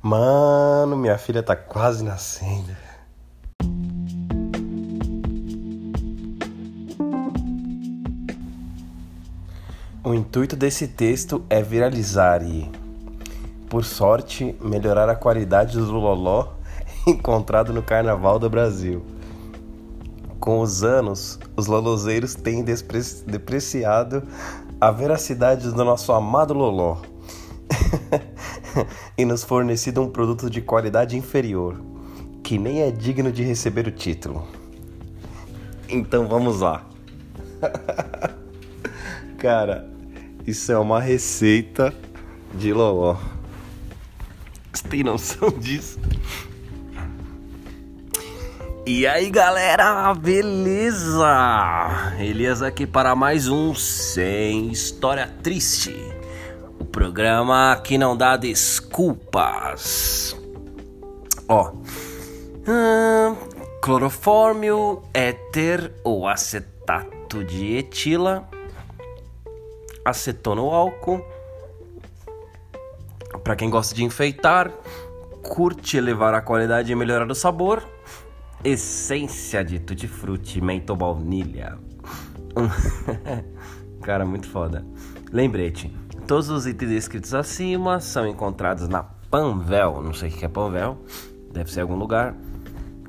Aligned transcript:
Mano, 0.00 0.96
minha 0.96 1.18
filha 1.18 1.42
tá 1.42 1.56
quase 1.56 2.04
nascendo. 2.04 2.70
O 10.04 10.14
intuito 10.14 10.54
desse 10.54 10.86
texto 10.86 11.44
é 11.50 11.60
viralizar 11.60 12.44
e, 12.44 12.70
por 13.68 13.84
sorte, 13.84 14.56
melhorar 14.60 15.08
a 15.08 15.16
qualidade 15.16 15.76
do 15.76 15.90
loló 15.90 16.50
encontrado 17.04 17.72
no 17.72 17.82
Carnaval 17.82 18.38
do 18.38 18.48
Brasil. 18.48 19.04
Com 20.38 20.60
os 20.60 20.84
anos, 20.84 21.40
os 21.56 21.66
lolozeiros 21.66 22.36
têm 22.36 22.62
depreciado 22.62 24.22
a 24.80 24.92
veracidade 24.92 25.68
do 25.68 25.84
nosso 25.84 26.12
amado 26.12 26.54
loló 26.54 26.98
e 29.16 29.24
nos 29.24 29.44
fornecido 29.44 30.02
um 30.02 30.10
produto 30.10 30.50
de 30.50 30.60
qualidade 30.60 31.16
inferior, 31.16 31.80
que 32.42 32.58
nem 32.58 32.82
é 32.82 32.90
digno 32.90 33.30
de 33.32 33.42
receber 33.42 33.86
o 33.86 33.90
título. 33.90 34.46
Então 35.88 36.26
vamos 36.26 36.60
lá. 36.60 36.84
Cara, 39.38 39.88
isso 40.46 40.70
é 40.72 40.78
uma 40.78 41.00
receita 41.00 41.94
de 42.54 42.72
loló. 42.72 43.16
Você 44.72 44.88
tem 44.88 45.02
noção 45.02 45.50
disso? 45.58 45.98
E 48.86 49.06
aí 49.06 49.28
galera, 49.30 50.14
beleza? 50.14 51.26
Elias 52.18 52.62
aqui 52.62 52.86
para 52.86 53.14
mais 53.14 53.46
um 53.46 53.74
Sem 53.74 54.70
História 54.70 55.28
Triste. 55.42 56.17
Programa 56.92 57.80
que 57.82 57.96
não 57.96 58.16
dá 58.16 58.36
desculpas. 58.36 60.36
Ó, 61.48 61.72
hum, 61.72 63.36
clorofórmio, 63.82 65.02
éter 65.14 65.92
ou 66.04 66.26
acetato 66.26 67.44
de 67.44 67.76
etila, 67.76 68.48
acetona 70.04 70.62
ou 70.62 70.74
álcool. 70.74 71.24
Para 73.44 73.56
quem 73.56 73.70
gosta 73.70 73.94
de 73.94 74.04
enfeitar, 74.04 74.70
curte 75.42 75.96
elevar 75.96 76.34
a 76.34 76.40
qualidade 76.40 76.92
e 76.92 76.94
melhorar 76.94 77.30
o 77.30 77.34
sabor 77.34 77.86
essência 78.62 79.64
de 79.64 79.78
tutti-frutti, 79.78 80.60
mento 80.60 80.94
baunilha. 80.96 81.78
Cara, 84.02 84.24
muito 84.24 84.48
foda. 84.48 84.84
Lembrete, 85.32 85.94
todos 86.28 86.50
os 86.50 86.66
itens 86.66 86.90
descritos 86.90 87.32
acima 87.32 88.00
são 88.00 88.28
encontrados 88.28 88.86
na 88.86 89.02
Panvel, 89.02 90.02
não 90.02 90.12
sei 90.12 90.28
o 90.28 90.32
que 90.32 90.44
é 90.44 90.48
Panvel, 90.48 90.98
deve 91.50 91.72
ser 91.72 91.80
algum 91.80 91.96
lugar, 91.96 92.34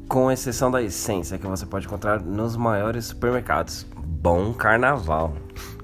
com 0.08 0.32
exceção 0.32 0.72
da 0.72 0.82
essência 0.82 1.38
que 1.38 1.46
você 1.46 1.66
pode 1.66 1.86
encontrar 1.86 2.22
nos 2.22 2.56
maiores 2.56 3.08
supermercados. 3.08 3.86
Bom 3.94 4.54
carnaval. 4.54 5.36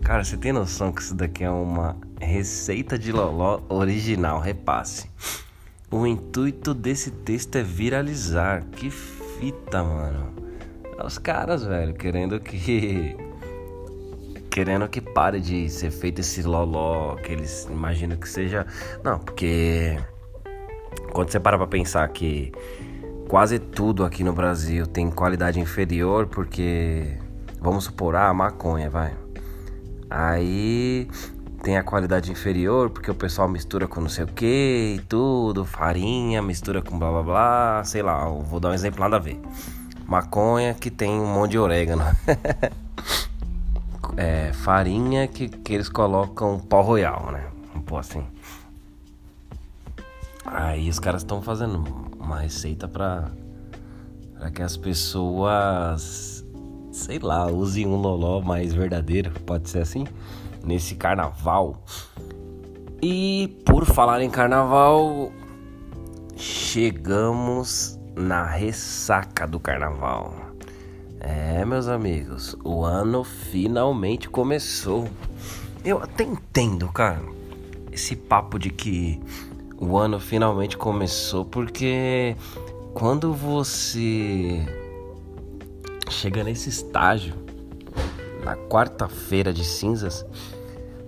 Cara, 0.02 0.24
você 0.24 0.38
tem 0.38 0.54
noção 0.54 0.94
que 0.94 1.02
isso 1.02 1.14
daqui 1.14 1.44
é 1.44 1.50
uma 1.50 1.98
receita 2.22 2.98
de 2.98 3.12
loló 3.12 3.60
original, 3.68 4.40
repasse. 4.40 5.12
O 5.92 6.08
intuito 6.08 6.74
desse 6.74 7.12
texto 7.12 7.58
é 7.58 7.64
viralizar. 7.64 8.64
Que 8.72 8.90
fita, 8.90 9.84
mano. 9.84 10.34
Os 11.04 11.18
caras, 11.18 11.66
velho, 11.66 11.94
querendo 11.94 12.40
que. 12.40 13.25
Querendo 14.56 14.88
que 14.88 15.02
pare 15.02 15.42
de 15.42 15.68
ser 15.68 15.92
feito 15.92 16.22
esse 16.22 16.42
loló 16.42 17.18
que 17.18 17.34
eles 17.34 17.68
imaginam 17.70 18.16
que 18.16 18.30
seja. 18.30 18.66
Não, 19.04 19.20
porque. 19.20 20.00
Quando 21.12 21.30
você 21.30 21.42
para 21.42 21.58
pra 21.58 21.68
pensar 21.68 22.08
que 22.08 22.54
quase 23.28 23.60
tudo 23.60 24.06
aqui 24.06 24.24
no 24.24 24.32
Brasil 24.32 24.88
tem 24.88 25.12
qualidade 25.12 25.60
inferior, 25.60 26.28
porque. 26.28 27.18
Vamos 27.60 27.84
supor, 27.84 28.16
ah, 28.16 28.34
maconha, 28.34 28.90
vai. 28.90 29.14
Aí 30.10 31.10
tem 31.62 31.76
a 31.76 31.84
qualidade 31.84 32.32
inferior 32.32 32.90
porque 32.90 33.12
o 33.12 33.16
pessoal 33.16 33.50
mistura 33.50 33.90
com 33.90 34.00
não 34.00 34.08
sei 34.08 34.24
o 34.24 34.28
que 34.28 34.96
e 34.96 35.02
tudo, 35.10 35.66
farinha, 35.66 36.42
mistura 36.42 36.82
com 36.82 36.98
blá 36.98 37.12
blá 37.12 37.24
blá, 37.24 37.84
sei 37.84 38.02
lá, 38.02 38.26
vou 38.30 38.62
dar 38.62 38.70
um 38.70 38.74
exemplo 38.74 39.02
nada 39.02 39.18
a 39.18 39.20
ver. 39.20 39.38
Maconha 40.08 40.74
que 40.74 40.90
tem 40.90 41.12
um 41.12 41.28
monte 41.28 41.52
de 41.52 41.60
orégano. 41.60 42.06
é, 44.18 44.52
farinha 44.54 45.28
que, 45.28 45.48
que 45.50 45.74
eles 45.74 45.90
colocam 45.90 46.60
pó 46.60 46.82
royal, 46.82 47.32
né? 47.32 47.50
Um 47.76 47.82
pó 47.82 48.00
assim. 48.00 48.26
Aí 50.46 50.90
os 50.90 51.00
caras 51.00 51.22
estão 51.22 51.42
fazendo 51.42 51.84
uma 52.20 52.40
receita 52.40 52.88
pra, 52.88 53.32
pra 54.38 54.52
que 54.52 54.62
as 54.62 54.78
pessoas, 54.78 56.46
sei 56.92 57.20
lá, 57.20 57.48
usem 57.48 57.88
um 57.88 57.96
loló 57.96 58.42
mais 58.42 58.74
verdadeiro, 58.74 59.32
pode 59.42 59.70
ser 59.70 59.80
assim? 59.80 60.06
nesse 60.66 60.96
carnaval. 60.96 61.84
E 63.02 63.62
por 63.66 63.86
falar 63.86 64.22
em 64.22 64.30
carnaval, 64.30 65.32
chegamos 66.36 68.00
na 68.16 68.46
ressaca 68.46 69.46
do 69.48 69.60
carnaval. 69.60 70.45
É, 71.28 71.66
meus 71.66 71.88
amigos, 71.88 72.56
o 72.64 72.86
ano 72.86 73.24
finalmente 73.24 74.30
começou. 74.30 75.08
Eu 75.84 75.98
até 75.98 76.24
entendo, 76.24 76.88
cara, 76.90 77.20
esse 77.92 78.16
papo 78.16 78.60
de 78.60 78.70
que 78.70 79.20
o 79.76 79.98
ano 79.98 80.20
finalmente 80.20 80.78
começou, 80.78 81.44
porque 81.44 82.36
quando 82.94 83.34
você 83.34 84.64
chega 86.12 86.44
nesse 86.44 86.70
estágio, 86.70 87.34
na 88.44 88.56
quarta-feira 88.56 89.52
de 89.52 89.66
cinzas, 89.66 90.24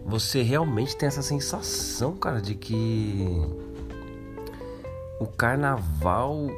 você 0.03 0.41
realmente 0.41 0.97
tem 0.97 1.05
essa 1.05 1.21
sensação, 1.21 2.15
cara, 2.15 2.41
de 2.41 2.55
que 2.55 3.39
o 5.19 5.27
carnaval 5.27 6.49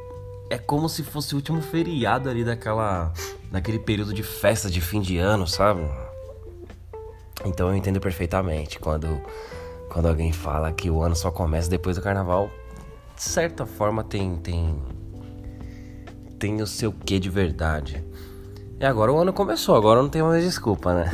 é 0.50 0.58
como 0.58 0.90
se 0.90 1.04
fosse 1.04 1.34
o 1.34 1.38
último 1.38 1.62
feriado 1.62 2.30
ali 2.30 2.44
daquela 2.44 3.14
daquele 3.52 3.80
período 3.80 4.14
de 4.14 4.24
festa 4.24 4.70
de 4.70 4.82
fim 4.82 5.02
de 5.02 5.18
ano, 5.18 5.48
sabe? 5.48 5.82
Então 7.46 7.70
eu 7.70 7.76
entendo 7.76 8.00
perfeitamente 8.00 8.80
quando 8.80 9.22
quando 9.90 10.08
alguém 10.08 10.32
fala 10.32 10.72
que 10.72 10.90
o 10.90 11.02
ano 11.02 11.16
só 11.16 11.32
começa 11.32 11.70
depois 11.70 11.96
do 11.96 12.04
carnaval, 12.04 12.50
de 13.16 13.24
certa 13.24 13.66
forma 13.66 14.04
tem 14.04 14.38
tem 14.38 14.76
tem 16.40 16.62
o 16.62 16.68
seu 16.68 16.92
quê 16.92 17.20
de 17.20 17.30
verdade. 17.30 18.04
E 18.80 18.86
agora 18.86 19.12
o 19.12 19.18
ano 19.18 19.34
começou, 19.34 19.76
agora 19.76 20.02
não 20.02 20.10
tem 20.10 20.24
mais 20.24 20.44
desculpa, 20.44 20.94
né? 20.94 21.12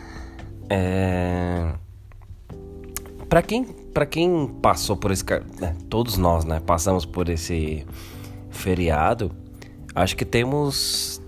é... 0.70 1.74
Pra 3.28 3.42
quem, 3.42 3.64
pra 3.64 4.06
quem 4.06 4.46
passou 4.62 4.96
por 4.96 5.10
esse... 5.10 5.24
Né? 5.60 5.76
Todos 5.90 6.16
nós, 6.16 6.44
né? 6.44 6.60
Passamos 6.60 7.04
por 7.04 7.28
esse 7.28 7.84
feriado. 8.58 9.30
Acho 9.94 10.16
que 10.16 10.24
temos 10.24 11.22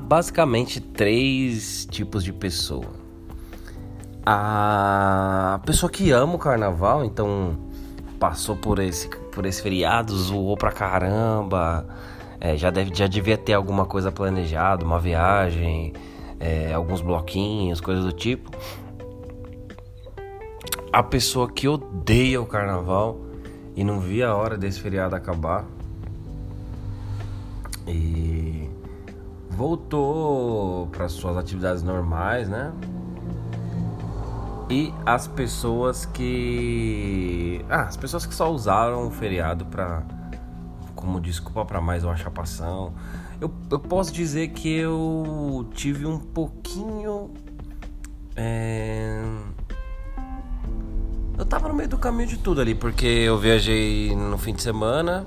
basicamente 0.00 0.80
três 0.80 1.86
tipos 1.90 2.24
de 2.24 2.32
pessoa. 2.32 3.00
A 4.24 5.60
pessoa 5.64 5.90
que 5.90 6.10
ama 6.10 6.34
o 6.34 6.38
carnaval, 6.38 7.04
então 7.04 7.58
passou 8.18 8.56
por 8.56 8.78
esse, 8.78 9.08
por 9.32 9.46
esse 9.46 9.60
feriado, 9.60 10.16
zoou 10.16 10.56
pra 10.56 10.70
caramba 10.70 11.86
é, 12.44 12.56
já, 12.56 12.70
deve, 12.70 12.92
já 12.92 13.06
devia 13.06 13.38
ter 13.38 13.52
alguma 13.52 13.86
coisa 13.86 14.10
planejada, 14.10 14.84
uma 14.84 14.98
viagem, 14.98 15.92
é, 16.40 16.72
alguns 16.72 17.00
bloquinhos, 17.00 17.80
coisas 17.80 18.04
do 18.04 18.10
tipo. 18.10 18.50
A 20.92 21.04
pessoa 21.04 21.48
que 21.48 21.68
odeia 21.68 22.42
o 22.42 22.44
carnaval 22.44 23.20
e 23.76 23.84
não 23.84 24.00
via 24.00 24.26
a 24.26 24.34
hora 24.34 24.58
desse 24.58 24.80
feriado 24.80 25.14
acabar. 25.14 25.64
E 27.86 28.70
voltou 29.50 30.86
para 30.88 31.08
suas 31.08 31.36
atividades 31.36 31.82
normais, 31.82 32.48
né? 32.48 32.72
E 34.70 34.92
as 35.04 35.26
pessoas 35.28 36.06
que. 36.06 37.64
Ah, 37.68 37.82
as 37.82 37.96
pessoas 37.96 38.24
que 38.24 38.34
só 38.34 38.50
usaram 38.50 39.06
o 39.06 39.10
feriado 39.10 39.66
para 39.66 40.02
como 40.94 41.20
desculpa 41.20 41.64
para 41.64 41.80
mais 41.80 42.04
uma 42.04 42.16
chapação. 42.16 42.94
Eu, 43.40 43.52
eu 43.70 43.78
posso 43.80 44.12
dizer 44.12 44.48
que 44.48 44.72
eu 44.72 45.68
tive 45.74 46.06
um 46.06 46.18
pouquinho. 46.18 47.30
É... 48.36 49.20
Eu 51.36 51.44
tava 51.44 51.68
no 51.68 51.74
meio 51.74 51.88
do 51.88 51.98
caminho 51.98 52.28
de 52.28 52.38
tudo 52.38 52.60
ali, 52.60 52.74
porque 52.74 53.04
eu 53.04 53.36
viajei 53.36 54.14
no 54.14 54.38
fim 54.38 54.54
de 54.54 54.62
semana. 54.62 55.26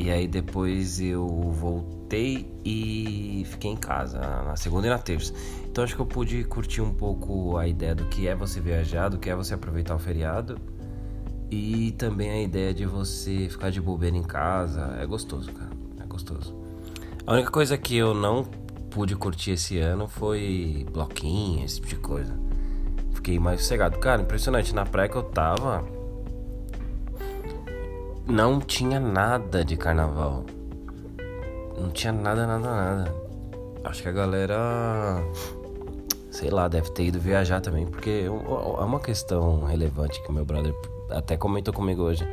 E 0.00 0.10
aí 0.10 0.26
depois 0.26 0.98
eu 0.98 1.28
voltei 1.28 2.50
e 2.64 3.44
fiquei 3.50 3.70
em 3.70 3.76
casa 3.76 4.18
na 4.18 4.56
segunda 4.56 4.86
e 4.86 4.90
na 4.90 4.96
terça. 4.96 5.34
Então 5.70 5.84
acho 5.84 5.94
que 5.94 6.00
eu 6.00 6.06
pude 6.06 6.42
curtir 6.44 6.80
um 6.80 6.90
pouco 6.90 7.58
a 7.58 7.68
ideia 7.68 7.94
do 7.94 8.06
que 8.06 8.26
é 8.26 8.34
você 8.34 8.62
viajar, 8.62 9.10
do 9.10 9.18
que 9.18 9.28
é 9.28 9.34
você 9.34 9.52
aproveitar 9.52 9.94
o 9.94 9.98
feriado. 9.98 10.58
E 11.50 11.92
também 11.98 12.30
a 12.30 12.40
ideia 12.40 12.72
de 12.72 12.86
você 12.86 13.46
ficar 13.50 13.68
de 13.68 13.78
bobeira 13.78 14.16
em 14.16 14.22
casa 14.22 14.96
é 14.98 15.04
gostoso, 15.04 15.52
cara. 15.52 15.70
É 16.02 16.06
gostoso. 16.06 16.56
A 17.26 17.34
única 17.34 17.50
coisa 17.50 17.76
que 17.76 17.94
eu 17.94 18.14
não 18.14 18.44
pude 18.88 19.14
curtir 19.14 19.50
esse 19.50 19.76
ano 19.78 20.08
foi 20.08 20.86
bloquinho, 20.90 21.62
esse 21.62 21.74
tipo 21.74 21.88
de 21.88 21.96
coisa. 21.96 22.34
Fiquei 23.12 23.38
mais 23.38 23.60
sossegado. 23.60 23.98
Cara, 23.98 24.22
impressionante. 24.22 24.74
Na 24.74 24.86
praia 24.86 25.10
que 25.10 25.16
eu 25.16 25.24
tava, 25.24 25.84
não 28.30 28.60
tinha 28.60 29.00
nada 29.00 29.64
de 29.64 29.76
carnaval. 29.76 30.44
Não 31.76 31.90
tinha 31.90 32.12
nada, 32.12 32.46
nada, 32.46 32.70
nada. 32.70 33.14
Acho 33.84 34.02
que 34.02 34.08
a 34.08 34.12
galera, 34.12 35.22
sei 36.30 36.50
lá, 36.50 36.68
deve 36.68 36.90
ter 36.92 37.06
ido 37.06 37.18
viajar 37.18 37.60
também, 37.60 37.86
porque 37.86 38.26
é 38.26 38.30
uma 38.30 39.00
questão 39.00 39.64
relevante 39.64 40.22
que 40.22 40.32
meu 40.32 40.44
brother 40.44 40.74
até 41.10 41.36
comentou 41.36 41.74
comigo 41.74 42.02
hoje. 42.02 42.26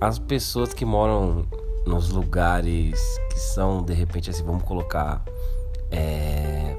As 0.00 0.18
pessoas 0.18 0.72
que 0.72 0.84
moram 0.84 1.44
nos 1.86 2.08
lugares 2.10 2.98
que 3.30 3.38
são, 3.38 3.82
de 3.82 3.92
repente, 3.92 4.30
assim, 4.30 4.42
vamos 4.42 4.62
colocar 4.62 5.22
é, 5.90 6.76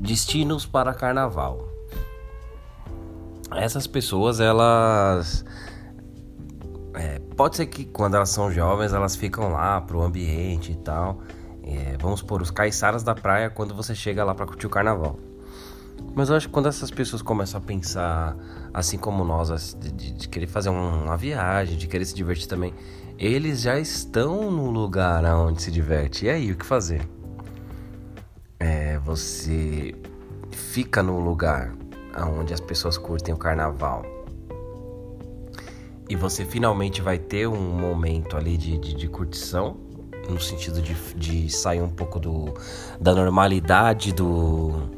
destinos 0.00 0.66
para 0.66 0.92
carnaval. 0.92 1.68
Essas 3.52 3.86
pessoas, 3.86 4.40
elas 4.40 5.44
é, 6.94 7.18
pode 7.36 7.56
ser 7.56 7.66
que 7.66 7.84
quando 7.84 8.14
elas 8.14 8.28
são 8.28 8.50
jovens 8.52 8.92
elas 8.92 9.16
ficam 9.16 9.50
lá 9.50 9.80
pro 9.80 10.02
ambiente 10.02 10.72
e 10.72 10.76
tal. 10.76 11.20
É, 11.62 11.96
vamos 12.00 12.22
por 12.22 12.42
os 12.42 12.50
caiçaras 12.50 13.02
da 13.02 13.14
praia 13.14 13.50
quando 13.50 13.74
você 13.74 13.94
chega 13.94 14.22
lá 14.22 14.34
para 14.34 14.46
curtir 14.46 14.66
o 14.66 14.70
carnaval. 14.70 15.18
Mas 16.14 16.28
eu 16.28 16.36
acho 16.36 16.46
que 16.48 16.52
quando 16.52 16.68
essas 16.68 16.90
pessoas 16.90 17.22
começam 17.22 17.58
a 17.58 17.62
pensar 17.62 18.36
assim 18.72 18.98
como 18.98 19.24
nós, 19.24 19.74
de, 19.80 19.90
de, 19.90 20.12
de 20.12 20.28
querer 20.28 20.46
fazer 20.46 20.68
uma 20.68 21.16
viagem, 21.16 21.76
de 21.76 21.86
querer 21.86 22.04
se 22.04 22.14
divertir 22.14 22.46
também, 22.46 22.74
eles 23.18 23.62
já 23.62 23.78
estão 23.78 24.50
no 24.50 24.70
lugar 24.70 25.24
onde 25.36 25.62
se 25.62 25.70
diverte. 25.70 26.26
E 26.26 26.30
aí, 26.30 26.52
o 26.52 26.56
que 26.56 26.66
fazer? 26.66 27.08
É, 28.58 28.98
você 28.98 29.94
fica 30.50 31.02
no 31.02 31.18
lugar 31.20 31.74
onde 32.38 32.52
as 32.52 32.60
pessoas 32.60 32.98
curtem 32.98 33.34
o 33.34 33.38
carnaval 33.38 34.13
e 36.08 36.16
você 36.16 36.44
finalmente 36.44 37.00
vai 37.00 37.18
ter 37.18 37.46
um 37.46 37.60
momento 37.60 38.36
ali 38.36 38.56
de, 38.56 38.78
de, 38.78 38.94
de 38.94 39.08
curtição, 39.08 39.76
no 40.28 40.40
sentido 40.40 40.80
de, 40.80 40.94
de 41.14 41.50
sair 41.50 41.82
um 41.82 41.88
pouco 41.88 42.18
do, 42.18 42.54
da 43.00 43.14
normalidade 43.14 44.12
do, 44.12 44.88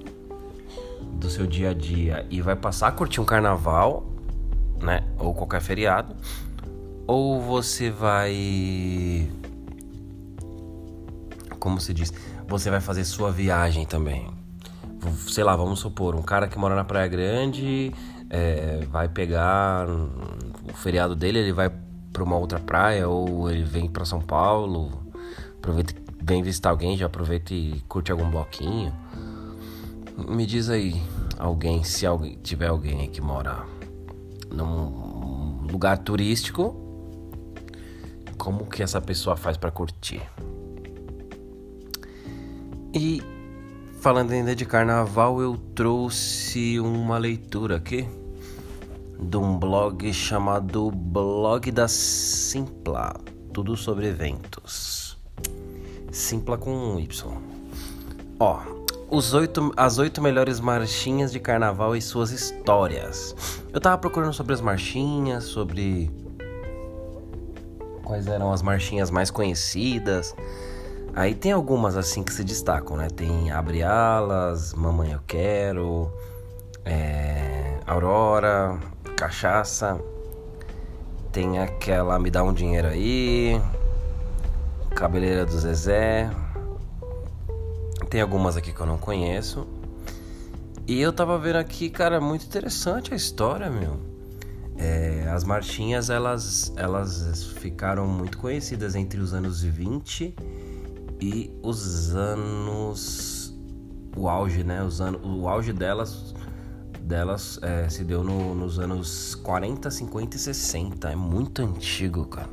do 1.12 1.28
seu 1.28 1.46
dia 1.46 1.70
a 1.70 1.74
dia 1.74 2.26
e 2.30 2.40
vai 2.40 2.56
passar 2.56 2.88
a 2.88 2.92
curtir 2.92 3.20
um 3.20 3.24
carnaval, 3.24 4.06
né? 4.80 5.04
Ou 5.18 5.34
qualquer 5.34 5.60
feriado. 5.60 6.14
Ou 7.06 7.40
você 7.40 7.90
vai. 7.90 9.28
Como 11.58 11.80
se 11.80 11.94
diz? 11.94 12.12
Você 12.48 12.70
vai 12.70 12.80
fazer 12.80 13.04
sua 13.04 13.30
viagem 13.30 13.84
também. 13.84 14.28
Sei 15.28 15.44
lá, 15.44 15.54
vamos 15.54 15.80
supor, 15.80 16.14
um 16.14 16.22
cara 16.22 16.48
que 16.48 16.58
mora 16.58 16.74
na 16.74 16.84
Praia 16.84 17.06
Grande 17.06 17.92
é, 18.28 18.80
vai 18.90 19.08
pegar 19.08 19.86
feriado 20.76 21.16
dele, 21.16 21.38
ele 21.38 21.52
vai 21.52 21.70
para 22.12 22.22
uma 22.22 22.36
outra 22.36 22.58
praia 22.58 23.08
ou 23.08 23.50
ele 23.50 23.64
vem 23.64 23.88
para 23.88 24.04
São 24.04 24.20
Paulo, 24.20 24.90
aproveita, 25.58 25.94
vem 26.22 26.42
visitar 26.42 26.70
alguém, 26.70 26.96
já 26.96 27.06
aproveita 27.06 27.52
e 27.52 27.80
curte 27.88 28.10
algum 28.10 28.30
bloquinho. 28.30 28.92
Me 30.16 30.46
diz 30.46 30.70
aí, 30.70 31.00
alguém, 31.38 31.84
se 31.84 32.06
alguém, 32.06 32.38
tiver 32.42 32.68
alguém 32.68 33.08
que 33.10 33.20
mora 33.20 33.66
num 34.50 35.66
lugar 35.70 35.98
turístico, 35.98 36.74
como 38.38 38.66
que 38.66 38.82
essa 38.82 39.00
pessoa 39.00 39.36
faz 39.36 39.56
para 39.56 39.70
curtir? 39.70 40.22
E 42.94 43.22
falando 44.00 44.30
ainda 44.30 44.56
de 44.56 44.64
carnaval, 44.64 45.42
eu 45.42 45.56
trouxe 45.74 46.80
uma 46.80 47.18
leitura 47.18 47.76
aqui 47.76 48.08
de 49.18 49.36
um 49.36 49.58
blog 49.58 50.12
chamado 50.12 50.90
Blog 50.90 51.70
da 51.70 51.88
Simpla, 51.88 53.14
tudo 53.52 53.76
sobre 53.76 54.06
eventos. 54.08 55.18
Simpla 56.12 56.56
com 56.58 56.98
Y. 56.98 57.38
Ó, 58.38 58.60
os 59.10 59.34
oito, 59.34 59.72
as 59.76 59.98
oito 59.98 60.20
melhores 60.20 60.60
marchinhas 60.60 61.32
de 61.32 61.40
carnaval 61.40 61.96
e 61.96 62.02
suas 62.02 62.30
histórias. 62.30 63.34
Eu 63.72 63.80
tava 63.80 63.98
procurando 63.98 64.32
sobre 64.32 64.52
as 64.52 64.60
marchinhas, 64.60 65.44
sobre 65.44 66.10
quais 68.04 68.26
eram 68.26 68.52
as 68.52 68.62
marchinhas 68.62 69.10
mais 69.10 69.30
conhecidas. 69.30 70.34
Aí 71.14 71.34
tem 71.34 71.52
algumas 71.52 71.96
assim 71.96 72.22
que 72.22 72.32
se 72.32 72.44
destacam, 72.44 72.96
né? 72.96 73.08
Tem 73.08 73.50
Abre 73.50 73.82
Alas, 73.82 74.74
Mamãe 74.74 75.12
Eu 75.12 75.20
Quero, 75.26 76.12
é, 76.84 77.78
Aurora, 77.86 78.78
cachaça. 79.16 79.98
Tem 81.32 81.58
aquela 81.58 82.18
Me 82.18 82.30
Dá 82.30 82.44
um 82.44 82.52
Dinheiro 82.52 82.88
aí. 82.88 83.60
Cabeleira 84.94 85.44
do 85.44 85.58
Zezé. 85.58 86.30
Tem 88.10 88.20
algumas 88.20 88.56
aqui 88.56 88.72
que 88.72 88.80
eu 88.80 88.86
não 88.86 88.98
conheço. 88.98 89.66
E 90.86 91.00
eu 91.00 91.12
tava 91.12 91.36
vendo 91.38 91.56
aqui, 91.56 91.90
cara, 91.90 92.20
muito 92.20 92.44
interessante 92.46 93.12
a 93.12 93.16
história, 93.16 93.68
meu. 93.68 93.98
É, 94.78 95.28
as 95.34 95.42
marchinhas, 95.42 96.10
elas, 96.10 96.72
elas 96.76 97.44
ficaram 97.58 98.06
muito 98.06 98.38
conhecidas 98.38 98.94
entre 98.94 99.18
os 99.18 99.32
anos 99.32 99.62
20 99.62 100.34
e 101.20 101.50
os 101.62 102.14
anos... 102.14 103.54
O 104.16 104.28
auge, 104.28 104.64
né? 104.64 104.82
Os 104.82 105.00
anos, 105.00 105.20
o 105.22 105.46
auge 105.48 105.72
delas 105.72 106.34
delas 107.06 107.58
é, 107.62 107.88
se 107.88 108.04
deu 108.04 108.22
no, 108.22 108.54
nos 108.54 108.78
anos 108.78 109.34
40, 109.36 109.90
50 109.90 110.36
e 110.36 110.38
60. 110.38 111.10
É 111.10 111.16
muito 111.16 111.62
antigo, 111.62 112.26
cara. 112.26 112.50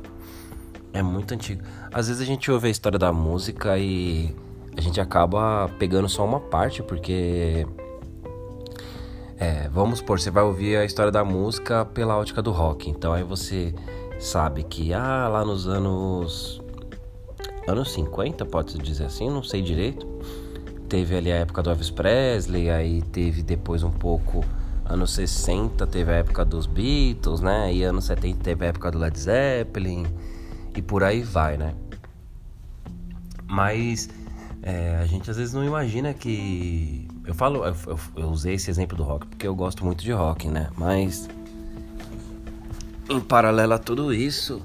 É 0.92 1.02
muito 1.02 1.34
antigo. 1.34 1.62
Às 1.92 2.08
vezes 2.08 2.22
a 2.22 2.24
gente 2.24 2.50
ouve 2.50 2.68
a 2.68 2.70
história 2.70 2.98
da 2.98 3.12
música 3.12 3.76
e 3.76 4.34
a 4.76 4.80
gente 4.80 5.00
acaba 5.00 5.68
pegando 5.78 6.08
só 6.08 6.24
uma 6.24 6.40
parte, 6.40 6.82
porque. 6.82 7.66
É, 9.36 9.68
vamos 9.68 9.98
supor, 9.98 10.20
você 10.20 10.30
vai 10.30 10.44
ouvir 10.44 10.76
a 10.76 10.84
história 10.84 11.10
da 11.10 11.24
música 11.24 11.84
pela 11.84 12.16
ótica 12.16 12.40
do 12.40 12.52
rock. 12.52 12.88
Então 12.88 13.12
aí 13.12 13.24
você 13.24 13.74
sabe 14.20 14.62
que, 14.62 14.94
ah, 14.94 15.28
lá 15.28 15.44
nos 15.44 15.66
anos. 15.66 16.62
Anos 17.66 17.92
50, 17.92 18.44
pode-se 18.44 18.78
dizer 18.78 19.06
assim, 19.06 19.30
não 19.30 19.42
sei 19.42 19.62
direito 19.62 20.06
teve 20.94 21.16
ali 21.16 21.32
a 21.32 21.38
época 21.38 21.60
do 21.60 21.70
Elvis 21.70 21.90
Presley, 21.90 22.70
aí 22.70 23.02
teve 23.02 23.42
depois 23.42 23.82
um 23.82 23.90
pouco 23.90 24.44
anos 24.84 25.12
60 25.14 25.84
teve 25.88 26.12
a 26.12 26.14
época 26.14 26.44
dos 26.44 26.66
Beatles, 26.66 27.40
né? 27.40 27.74
E 27.74 27.82
anos 27.82 28.04
70 28.04 28.44
teve 28.44 28.64
a 28.64 28.68
época 28.68 28.92
do 28.92 28.98
Led 28.98 29.18
Zeppelin 29.18 30.06
e 30.72 30.80
por 30.80 31.02
aí 31.02 31.20
vai, 31.20 31.56
né? 31.56 31.74
Mas 33.44 34.08
é, 34.62 34.98
a 35.02 35.04
gente 35.06 35.28
às 35.28 35.36
vezes 35.36 35.52
não 35.52 35.64
imagina 35.64 36.14
que. 36.14 37.08
Eu 37.26 37.34
falo, 37.34 37.64
eu, 37.64 37.74
eu, 37.88 37.98
eu, 38.14 38.28
usei 38.28 38.54
esse 38.54 38.70
exemplo 38.70 38.96
do 38.96 39.02
rock 39.02 39.26
porque 39.26 39.48
eu 39.48 39.54
gosto 39.56 39.84
muito 39.84 40.04
de 40.04 40.12
rock, 40.12 40.46
né? 40.46 40.70
Mas 40.76 41.28
em 43.10 43.18
paralelo 43.18 43.72
a 43.72 43.78
tudo 43.78 44.14
isso, 44.14 44.62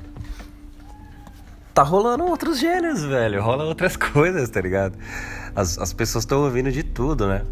tá 1.73 1.81
rolando 1.81 2.23
outros 2.25 2.59
gêneros, 2.59 3.03
velho. 3.03 3.41
Rola 3.41 3.63
outras 3.63 3.97
coisas, 3.97 4.47
tá 4.47 4.61
ligado? 4.61 4.95
As, 5.55 5.77
as 5.77 5.93
pessoas 5.93 6.23
estão 6.23 6.43
ouvindo 6.43 6.71
de 6.71 6.83
tudo, 6.83 7.27
né? 7.27 7.43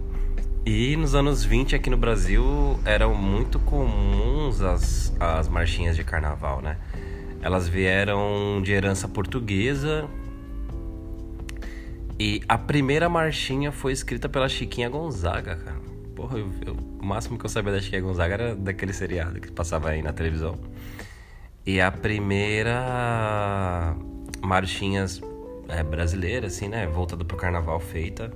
E 0.66 0.98
nos 0.98 1.16
anos 1.16 1.46
20 1.46 1.76
aqui 1.76 1.90
no 1.90 1.96
Brasil 1.96 2.78
eram 2.84 3.16
muito 3.16 3.58
comuns 3.58 4.62
as, 4.62 5.16
as 5.20 5.48
marchinhas 5.48 5.96
de 5.96 6.04
carnaval, 6.04 6.62
né? 6.62 6.78
Elas 7.42 7.70
vieram 7.70 8.62
de 8.62 8.74
herança 8.74 9.08
portuguesa. 9.08 10.06
E 12.20 12.42
a 12.50 12.58
primeira 12.58 13.08
marchinha 13.08 13.72
foi 13.72 13.94
escrita 13.94 14.28
pela 14.28 14.50
Chiquinha 14.50 14.90
Gonzaga, 14.90 15.56
cara. 15.56 15.78
Porra, 16.14 16.38
eu, 16.38 16.52
eu, 16.66 16.74
o 16.74 17.06
máximo 17.06 17.38
que 17.38 17.46
eu 17.46 17.50
sabia 17.50 17.72
da 17.72 17.80
Chiquinha 17.80 18.02
Gonzaga 18.02 18.34
era 18.34 18.56
daquele 18.56 18.92
seriado 18.92 19.40
que 19.40 19.52
passava 19.52 19.90
aí 19.90 20.02
na 20.02 20.12
televisão. 20.12 20.58
E 21.66 21.80
a 21.80 21.92
primeira 21.92 23.96
marchinhas 24.42 25.22
é, 25.70 25.84
brasileira, 25.84 26.48
assim, 26.48 26.68
né? 26.68 26.88
Voltada 26.88 27.24
pro 27.24 27.38
carnaval 27.38 27.80
feita. 27.80 28.32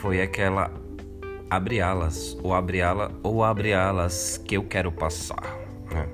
Foi 0.00 0.20
aquela 0.20 0.70
Abre 1.50 1.80
Alas, 1.80 2.36
ou 2.42 2.52
Abre 2.52 2.82
Alas, 2.82 3.10
ou 3.22 3.42
Abre 3.42 3.72
Alas 3.72 4.36
que 4.38 4.56
eu 4.56 4.64
quero 4.64 4.92
passar. 4.92 5.58
Né? 5.90 6.08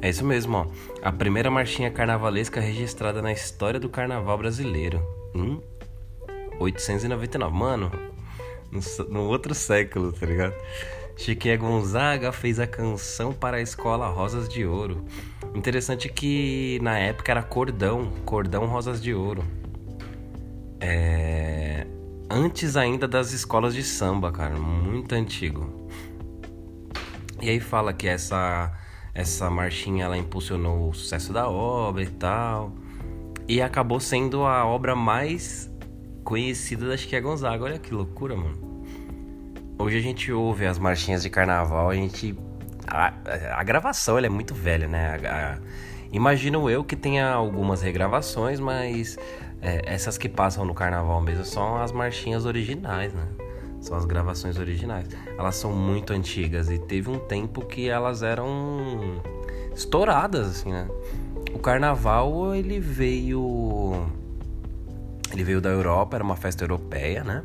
É 0.00 0.08
isso 0.08 0.24
mesmo, 0.24 0.56
ó. 0.56 0.66
A 1.02 1.10
primeira 1.10 1.50
marchinha 1.50 1.90
carnavalesca 1.90 2.60
registrada 2.60 3.20
na 3.20 3.32
história 3.32 3.80
do 3.80 3.88
carnaval 3.88 4.38
brasileiro. 4.38 5.02
Hum? 5.34 5.60
899. 6.60 7.56
Mano, 7.56 7.90
no, 8.70 8.80
no 9.08 9.22
outro 9.24 9.54
século, 9.54 10.12
tá 10.12 10.26
ligado? 10.26 10.54
Chiquinha 11.18 11.56
Gonzaga 11.56 12.30
fez 12.30 12.60
a 12.60 12.66
canção 12.66 13.32
para 13.32 13.56
a 13.56 13.60
escola 13.60 14.06
Rosas 14.06 14.48
de 14.48 14.64
Ouro. 14.64 15.04
Interessante 15.52 16.08
que 16.08 16.78
na 16.80 16.96
época 16.96 17.32
era 17.32 17.42
cordão, 17.42 18.12
cordão 18.24 18.66
Rosas 18.66 19.02
de 19.02 19.12
Ouro. 19.12 19.42
É... 20.80 21.84
Antes 22.30 22.76
ainda 22.76 23.08
das 23.08 23.32
escolas 23.32 23.74
de 23.74 23.82
samba, 23.82 24.30
cara, 24.30 24.54
muito 24.54 25.12
antigo. 25.12 25.88
E 27.42 27.50
aí 27.50 27.58
fala 27.58 27.92
que 27.92 28.06
essa 28.06 28.72
essa 29.12 29.50
marchinha 29.50 30.04
ela 30.04 30.16
impulsionou 30.16 30.88
o 30.88 30.94
sucesso 30.94 31.32
da 31.32 31.48
obra 31.48 32.04
e 32.04 32.10
tal. 32.10 32.72
E 33.48 33.60
acabou 33.60 33.98
sendo 33.98 34.44
a 34.44 34.64
obra 34.64 34.94
mais 34.94 35.68
conhecida 36.22 36.86
da 36.86 36.96
Chiquinha 36.96 37.20
Gonzaga. 37.20 37.64
Olha 37.64 37.78
que 37.80 37.92
loucura, 37.92 38.36
mano. 38.36 38.67
Hoje 39.80 39.96
a 39.96 40.00
gente 40.00 40.32
ouve 40.32 40.66
as 40.66 40.76
marchinhas 40.76 41.22
de 41.22 41.30
carnaval, 41.30 41.88
a 41.90 41.94
gente. 41.94 42.36
A, 42.84 43.12
a 43.52 43.62
gravação 43.62 44.18
ela 44.18 44.26
é 44.26 44.30
muito 44.30 44.52
velha, 44.52 44.88
né? 44.88 45.20
A, 45.24 45.54
a, 45.54 45.58
imagino 46.10 46.68
eu 46.68 46.82
que 46.82 46.96
tenha 46.96 47.30
algumas 47.30 47.80
regravações, 47.80 48.58
mas 48.58 49.16
é, 49.62 49.82
essas 49.84 50.18
que 50.18 50.28
passam 50.28 50.64
no 50.64 50.74
carnaval 50.74 51.20
mesmo 51.20 51.44
são 51.44 51.76
as 51.76 51.92
marchinhas 51.92 52.44
originais, 52.44 53.14
né? 53.14 53.28
São 53.80 53.96
as 53.96 54.04
gravações 54.04 54.58
originais. 54.58 55.06
Elas 55.38 55.54
são 55.54 55.72
muito 55.72 56.12
antigas 56.12 56.68
e 56.68 56.78
teve 56.78 57.08
um 57.08 57.20
tempo 57.20 57.64
que 57.64 57.88
elas 57.88 58.24
eram 58.24 59.22
estouradas, 59.72 60.48
assim, 60.48 60.72
né? 60.72 60.88
O 61.54 61.58
carnaval 61.60 62.52
ele 62.52 62.80
veio. 62.80 64.08
Ele 65.32 65.44
veio 65.44 65.60
da 65.60 65.70
Europa, 65.70 66.16
era 66.16 66.24
uma 66.24 66.36
festa 66.36 66.64
europeia, 66.64 67.22
né? 67.22 67.44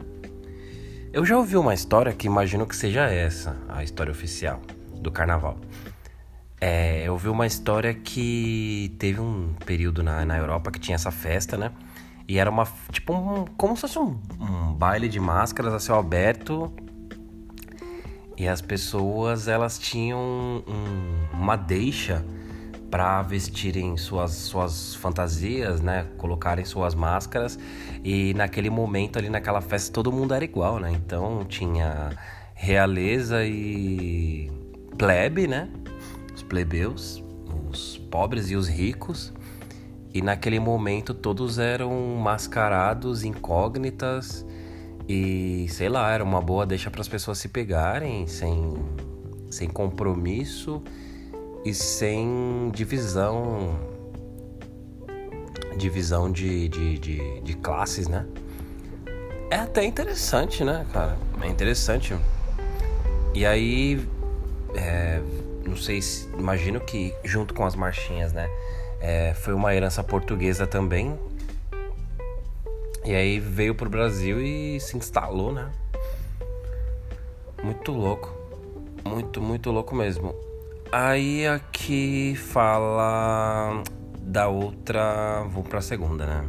Eu 1.14 1.24
já 1.24 1.38
ouvi 1.38 1.56
uma 1.56 1.76
história 1.76 2.12
que 2.12 2.26
imagino 2.26 2.66
que 2.66 2.76
seja 2.76 3.02
essa, 3.02 3.56
a 3.70 3.84
história 3.84 4.10
oficial 4.10 4.60
do 4.96 5.12
carnaval. 5.12 5.60
É, 6.60 7.04
eu 7.08 7.14
ouvi 7.14 7.30
uma 7.30 7.46
história 7.46 7.94
que 7.94 8.96
teve 8.98 9.22
um 9.22 9.54
período 9.64 10.02
na, 10.02 10.26
na 10.26 10.36
Europa 10.36 10.72
que 10.72 10.80
tinha 10.80 10.96
essa 10.96 11.12
festa, 11.12 11.56
né? 11.56 11.72
E 12.28 12.40
era 12.40 12.50
uma. 12.50 12.68
Tipo, 12.92 13.14
um, 13.14 13.46
como 13.56 13.76
se 13.76 13.82
fosse 13.82 14.00
um, 14.00 14.20
um 14.40 14.74
baile 14.74 15.08
de 15.08 15.20
máscaras 15.20 15.72
a 15.76 15.80
céu 15.80 16.00
aberto. 16.00 16.74
E 18.36 18.48
as 18.48 18.60
pessoas, 18.60 19.48
elas 19.48 19.78
tinham 19.78 20.64
um, 20.68 21.28
uma 21.32 21.56
deixa 21.56 22.26
para 22.94 23.24
vestirem 23.24 23.98
suas, 23.98 24.34
suas 24.34 24.94
fantasias, 24.94 25.82
né? 25.82 26.06
Colocarem 26.16 26.64
suas 26.64 26.94
máscaras. 26.94 27.58
E 28.04 28.36
naquele 28.36 28.70
momento 28.70 29.18
ali 29.18 29.30
naquela 29.30 29.62
festa 29.62 29.92
todo 29.92 30.12
mundo 30.12 30.32
era 30.32 30.46
igual, 30.46 30.78
né? 30.78 30.92
Então 30.92 31.44
tinha 31.44 32.12
realeza 32.54 33.44
e 33.48 34.48
plebe, 34.96 35.48
né? 35.48 35.70
Os 36.36 36.44
plebeus, 36.44 37.24
os 37.68 37.98
pobres 38.12 38.52
e 38.52 38.56
os 38.56 38.68
ricos. 38.68 39.34
E 40.14 40.22
naquele 40.22 40.60
momento 40.60 41.16
todos 41.16 41.58
eram 41.58 41.92
mascarados, 42.18 43.24
incógnitas 43.24 44.46
e 45.10 45.66
sei 45.68 45.90
lá, 45.90 46.12
era 46.12 46.24
uma 46.24 46.44
boa 46.44 46.64
deixa 46.64 46.92
para 46.92 47.02
as 47.02 47.08
pessoas 47.08 47.40
se 47.40 47.50
pegarem 47.50 48.28
sem, 48.28 48.76
sem 49.50 49.68
compromisso 49.68 50.84
e 51.66 51.74
sem 51.74 52.72
divisão 52.74 53.80
divisão 55.78 56.32
de, 56.32 56.70
de, 56.70 57.00
de, 57.00 57.42
de, 57.42 57.54
classes, 57.56 58.08
né? 58.08 58.26
É 59.50 59.58
até 59.58 59.84
interessante, 59.84 60.64
né, 60.64 60.86
cara? 60.94 61.18
É 61.42 61.48
interessante. 61.48 62.16
E 63.34 63.46
aí, 63.46 64.08
é, 64.76 65.22
não 65.66 65.76
sei 65.76 66.02
se. 66.02 66.28
Imagino 66.38 66.80
que 66.80 67.14
junto 67.24 67.54
com 67.54 67.66
as 67.66 67.76
marchinhas, 67.76 68.32
né? 68.34 68.50
É, 69.02 69.34
foi 69.34 69.54
uma 69.54 69.74
herança 69.76 70.04
portuguesa 70.04 70.66
também. 70.66 71.18
E 73.04 73.14
aí 73.14 73.40
veio 73.40 73.76
pro 73.76 73.90
Brasil 73.90 74.40
e 74.40 74.80
se 74.80 74.96
instalou, 74.96 75.52
né? 75.52 75.70
Muito 77.62 77.92
louco. 77.92 78.34
Muito, 79.04 79.42
muito 79.42 79.72
louco 79.72 79.94
mesmo. 79.94 80.34
Aí 80.96 81.48
aqui 81.48 82.36
fala 82.36 83.82
da 84.22 84.48
outra. 84.48 85.44
Vou 85.50 85.64
pra 85.64 85.82
segunda, 85.82 86.24
né? 86.28 86.46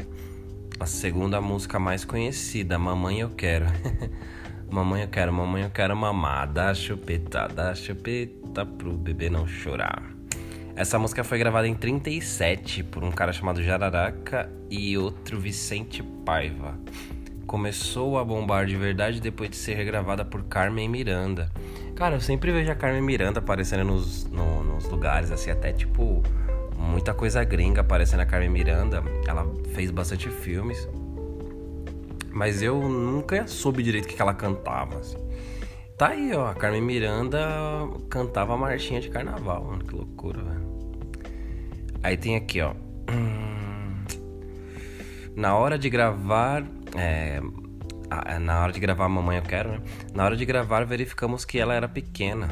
A 0.79 0.85
segunda 0.85 1.41
música 1.41 1.79
mais 1.79 2.05
conhecida, 2.05 2.79
Mamãe 2.79 3.21
Eu 3.21 3.31
Quero. 3.31 3.65
mamãe 4.71 5.01
eu 5.01 5.09
quero, 5.09 5.33
mamãe 5.33 5.63
eu 5.63 5.71
quero 5.71 5.97
mamar. 5.97 6.53
Dá 6.53 6.75
chupeta, 6.75 7.49
dá 7.49 7.75
chupeta 7.75 8.67
pro 8.67 8.93
bebê 8.93 9.31
não 9.31 9.49
chorar. 9.49 10.03
Essa 10.77 10.99
música 10.99 11.25
foi 11.25 11.39
gravada 11.39 11.67
em 11.67 11.75
37 11.75 12.83
por 12.83 13.03
um 13.03 13.11
cara 13.11 13.33
chamado 13.33 13.63
Jararaca 13.63 14.51
e 14.69 14.99
outro 14.99 15.41
Vicente 15.41 16.03
Paiva. 16.03 16.79
Começou 17.47 18.19
a 18.19 18.25
bombar 18.25 18.67
de 18.67 18.77
verdade 18.77 19.23
depois 19.23 19.49
de 19.49 19.57
ser 19.57 19.75
regravada 19.75 20.23
por 20.23 20.45
Carmen 20.45 20.87
Miranda. 20.87 21.51
Cara, 21.95 22.17
eu 22.17 22.21
sempre 22.21 22.51
vejo 22.51 22.73
a 22.73 22.75
Carmen 22.75 23.03
Miranda 23.03 23.39
aparecendo 23.39 23.85
nos, 23.85 24.25
no, 24.25 24.65
nos 24.65 24.89
lugares, 24.89 25.31
assim, 25.31 25.51
até 25.51 25.73
tipo. 25.73 26.23
Muita 26.77 27.15
coisa 27.15 27.43
gringa 27.45 27.81
aparecendo 27.81 28.21
a 28.21 28.27
Carmen 28.27 28.51
Miranda. 28.51 29.03
Ela 29.27 29.47
fez 29.73 29.91
bastante 29.91 30.29
filmes. 30.29 30.89
Mas 32.31 32.63
eu 32.63 32.89
nunca 32.89 33.47
soube 33.47 33.83
direito 33.83 34.07
o 34.07 34.09
que 34.09 34.21
ela 34.21 34.35
cantava. 34.35 34.99
Assim. 34.99 35.17
Tá 35.97 36.09
aí, 36.09 36.35
ó. 36.35 36.51
A 36.51 36.55
Carmen 36.55 36.83
Miranda 36.83 37.39
cantava 38.11 38.55
a 38.55 38.57
marchinha 38.57 39.01
de 39.01 39.09
carnaval, 39.09 39.65
mano. 39.65 39.85
Que 39.85 39.95
loucura, 39.95 40.43
velho. 40.43 40.75
Aí 42.03 42.17
tem 42.17 42.35
aqui, 42.35 42.61
ó. 42.61 42.75
Na 45.37 45.57
hora 45.57 45.79
de 45.79 45.89
gravar. 45.89 46.65
É, 46.97 47.41
na 48.41 48.61
hora 48.61 48.73
de 48.73 48.81
gravar 48.81 49.09
Mamãe 49.09 49.39
Eu 49.39 49.43
Quero, 49.43 49.71
né? 49.71 49.81
Na 50.13 50.25
hora 50.25 50.37
de 50.37 50.45
gravar, 50.45 50.85
verificamos 50.85 51.45
que 51.45 51.59
ela 51.59 51.75
era 51.75 51.89
pequena. 51.89 52.49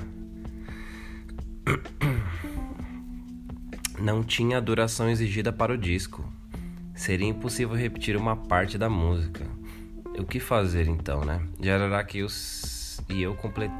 Não 3.98 4.22
tinha 4.22 4.58
a 4.58 4.60
duração 4.60 5.08
exigida 5.08 5.52
para 5.52 5.72
o 5.72 5.78
disco. 5.78 6.24
Seria 6.94 7.28
impossível 7.28 7.76
repetir 7.76 8.16
uma 8.16 8.36
parte 8.36 8.76
da 8.76 8.88
música. 8.88 9.44
O 10.18 10.24
que 10.24 10.40
fazer 10.40 10.88
então, 10.88 11.24
né? 11.24 11.40
Jararaca 11.60 12.16
e, 12.18 12.22
os... 12.22 13.00
e 13.08 13.22
eu 13.22 13.34
complet... 13.34 13.70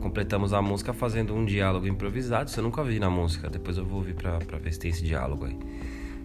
completamos 0.00 0.52
a 0.52 0.60
música 0.60 0.92
fazendo 0.92 1.34
um 1.34 1.44
diálogo 1.44 1.86
improvisado. 1.86 2.50
Isso 2.50 2.60
eu 2.60 2.64
nunca 2.64 2.82
vi 2.82 2.98
na 2.98 3.08
música. 3.08 3.48
Depois 3.48 3.78
eu 3.78 3.84
vou 3.84 3.98
ouvir 3.98 4.14
pra, 4.14 4.38
pra 4.38 4.58
ver 4.58 4.72
se 4.72 4.78
tem 4.78 4.90
esse 4.90 5.04
diálogo 5.04 5.46
aí. 5.46 5.58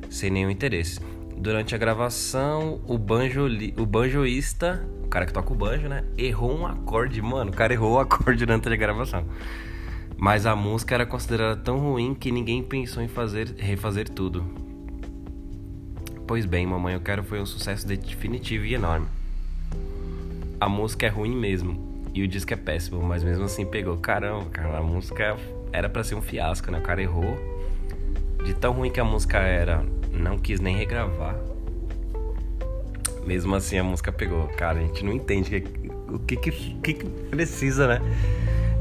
Sem 0.09 0.29
nenhum 0.29 0.50
interesse. 0.50 1.00
Durante 1.38 1.75
a 1.75 1.77
gravação, 1.77 2.80
o, 2.88 2.98
banjo, 2.98 3.46
o 3.77 3.86
banjoísta, 3.86 4.86
o 5.04 5.08
cara 5.08 5.25
que 5.25 5.34
toca 5.34 5.51
o 5.51 5.56
banjo, 5.56 5.88
né? 5.88 6.04
Errou 6.18 6.58
um 6.58 6.65
acorde, 6.65 7.22
mano. 7.22 7.51
O 7.51 7.54
cara 7.54 7.74
errou 7.74 7.94
o 7.94 8.00
acorde 8.00 8.46
durante 8.46 8.68
a 8.70 8.75
gravação. 8.75 9.25
Mas 10.18 10.46
a 10.46 10.56
música 10.56 10.96
era 10.96 11.06
considerada 11.06 11.58
tão 11.58 11.77
ruim 11.77 12.15
que 12.15 12.32
ninguém 12.32 12.63
pensou 12.63 13.04
em 13.04 13.08
fazer, 13.08 13.54
refazer 13.58 14.10
tudo. 14.10 14.46
Pois 16.25 16.46
bem, 16.46 16.65
Mamãe 16.65 16.96
Eu 16.96 17.01
Quero 17.01 17.24
foi 17.24 17.39
um 17.39 17.46
sucesso 17.46 17.86
definitivo 17.86 18.65
e 18.65 18.74
enorme. 18.74 19.08
A 20.60 20.70
música 20.70 21.06
é 21.06 21.10
ruim 21.10 21.36
mesmo, 21.36 22.01
e 22.13 22.24
o 22.24 22.27
disco 22.27 22.54
é 22.54 22.56
péssimo, 22.56 23.04
mas 23.04 23.24
mesmo 23.24 23.44
assim 23.44 23.65
pegou. 23.65 23.98
Caramba, 23.98 24.46
cara, 24.46 24.77
a 24.77 24.82
música 24.82 25.38
era 25.72 25.89
para 25.89 26.04
ser 26.04 26.15
um 26.15 26.22
fiasco, 26.22 26.72
né? 26.72 26.80
O 26.80 26.82
cara 26.82 27.01
errou. 27.01 27.38
De 28.44 28.54
tão 28.54 28.74
ruim 28.74 28.89
que 28.89 29.00
a 29.00 29.04
música 29.04 29.39
era, 29.39 29.86
não 30.19 30.38
quis 30.38 30.60
nem 30.60 30.75
regravar. 30.75 31.36
Mesmo 33.25 33.55
assim 33.55 33.77
a 33.77 33.84
música 33.84 34.12
pegou. 34.12 34.48
Cara, 34.50 34.79
a 34.79 34.81
gente 34.81 35.03
não 35.03 35.13
entende 35.13 35.63
o 36.10 36.19
que, 36.19 36.36
que, 36.36 36.51
que, 36.51 36.93
que 36.93 37.05
precisa, 37.29 37.88
né? 37.88 38.01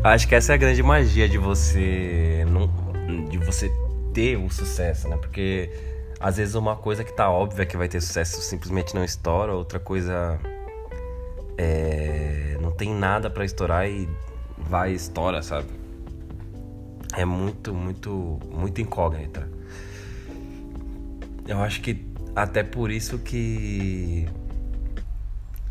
Acho 0.02 0.28
que 0.28 0.34
essa 0.34 0.52
é 0.52 0.54
a 0.54 0.58
grande 0.58 0.82
magia 0.82 1.28
de 1.28 1.38
você 1.38 2.44
não, 2.48 2.70
de 3.28 3.38
você 3.38 3.72
ter 4.12 4.36
um 4.36 4.50
sucesso, 4.50 5.08
né? 5.08 5.16
Porque 5.16 5.70
às 6.20 6.36
vezes 6.36 6.54
uma 6.54 6.76
coisa 6.76 7.02
que 7.02 7.12
tá 7.12 7.30
óbvia 7.30 7.64
que 7.64 7.76
vai 7.76 7.88
ter 7.88 8.00
sucesso 8.00 8.40
simplesmente 8.42 8.94
não 8.94 9.02
estoura, 9.02 9.54
outra 9.54 9.78
coisa 9.78 10.38
é, 11.56 12.56
não 12.60 12.70
tem 12.70 12.94
nada 12.94 13.30
para 13.30 13.44
estourar 13.44 13.88
e 13.88 14.08
vai 14.58 14.92
e 14.92 14.94
estoura, 14.94 15.42
sabe? 15.42 15.68
É 17.16 17.24
muito, 17.24 17.72
muito, 17.72 18.38
muito 18.50 18.80
incógnita. 18.80 19.48
Eu 21.46 21.60
acho 21.60 21.80
que 21.80 22.06
até 22.34 22.62
por 22.62 22.90
isso 22.90 23.18
que 23.18 24.26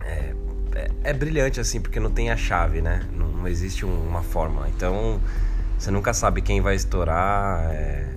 é, 0.01 0.34
é, 0.75 0.92
é 1.03 1.13
brilhante 1.13 1.60
assim, 1.60 1.82
porque 1.82 2.00
não 2.00 2.12
tem 2.12 2.30
a 2.30 2.38
chave, 2.38 2.82
né? 2.82 3.08
Não, 3.12 3.27
não 3.27 3.48
existe 3.48 3.86
uma 3.86 4.22
forma. 4.22 4.68
Então 4.70 5.20
você 5.77 5.92
nunca 5.92 6.13
sabe 6.13 6.42
quem 6.42 6.62
vai 6.62 6.75
estourar. 6.75 7.72
É... 7.72 8.08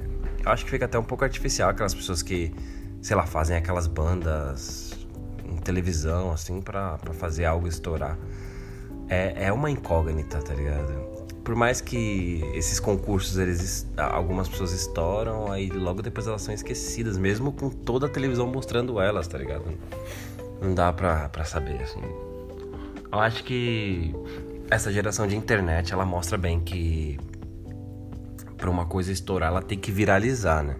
Eu 0.44 0.52
acho 0.52 0.64
que 0.64 0.70
fica 0.70 0.84
até 0.84 0.98
um 0.98 1.02
pouco 1.02 1.24
artificial 1.24 1.70
aquelas 1.70 1.94
pessoas 1.94 2.22
que, 2.22 2.54
sei 3.02 3.16
lá, 3.16 3.26
fazem 3.26 3.56
aquelas 3.56 3.88
bandas 3.88 4.94
em 5.44 5.56
televisão, 5.56 6.30
assim, 6.30 6.60
pra 6.60 6.98
fazer 7.14 7.44
algo 7.44 7.66
estourar. 7.66 8.16
É, 9.08 9.46
é 9.46 9.52
uma 9.52 9.70
incógnita, 9.70 10.40
tá 10.40 10.54
ligado? 10.54 11.15
Por 11.46 11.54
mais 11.54 11.80
que 11.80 12.42
esses 12.54 12.80
concursos, 12.80 13.38
eles 13.38 13.86
algumas 13.96 14.48
pessoas 14.48 14.72
estouram, 14.72 15.52
aí 15.52 15.70
logo 15.70 16.02
depois 16.02 16.26
elas 16.26 16.42
são 16.42 16.52
esquecidas, 16.52 17.16
mesmo 17.16 17.52
com 17.52 17.70
toda 17.70 18.06
a 18.06 18.08
televisão 18.08 18.48
mostrando 18.48 19.00
elas, 19.00 19.28
tá 19.28 19.38
ligado? 19.38 19.62
Não 20.60 20.74
dá 20.74 20.92
pra, 20.92 21.28
pra 21.28 21.44
saber, 21.44 21.80
assim. 21.80 22.00
Eu 23.12 23.20
acho 23.20 23.44
que 23.44 24.12
essa 24.68 24.92
geração 24.92 25.24
de 25.28 25.36
internet, 25.36 25.92
ela 25.92 26.04
mostra 26.04 26.36
bem 26.36 26.58
que 26.58 27.16
pra 28.56 28.68
uma 28.68 28.84
coisa 28.84 29.12
estourar, 29.12 29.50
ela 29.50 29.62
tem 29.62 29.78
que 29.78 29.92
viralizar, 29.92 30.64
né? 30.64 30.74